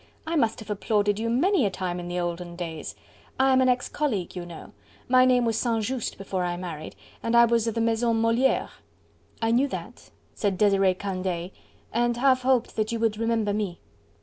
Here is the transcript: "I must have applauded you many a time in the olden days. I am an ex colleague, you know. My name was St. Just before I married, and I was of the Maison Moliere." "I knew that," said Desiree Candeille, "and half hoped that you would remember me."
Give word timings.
"I 0.25 0.35
must 0.35 0.57
have 0.61 0.71
applauded 0.71 1.19
you 1.19 1.29
many 1.29 1.63
a 1.63 1.69
time 1.69 1.99
in 1.99 2.07
the 2.07 2.19
olden 2.19 2.55
days. 2.55 2.95
I 3.39 3.53
am 3.53 3.61
an 3.61 3.69
ex 3.69 3.87
colleague, 3.87 4.35
you 4.35 4.47
know. 4.47 4.71
My 5.07 5.25
name 5.25 5.45
was 5.45 5.59
St. 5.59 5.83
Just 5.83 6.17
before 6.17 6.43
I 6.43 6.57
married, 6.57 6.95
and 7.21 7.37
I 7.37 7.45
was 7.45 7.67
of 7.67 7.75
the 7.75 7.81
Maison 7.81 8.19
Moliere." 8.19 8.69
"I 9.43 9.51
knew 9.51 9.67
that," 9.67 10.09
said 10.33 10.57
Desiree 10.57 10.95
Candeille, 10.95 11.51
"and 11.93 12.17
half 12.17 12.41
hoped 12.41 12.75
that 12.77 12.91
you 12.91 12.97
would 12.99 13.19
remember 13.19 13.53
me." 13.53 13.79